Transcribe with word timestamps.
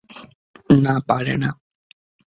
না, 0.83 0.93
পারে 1.07 1.35
না। 1.37 1.49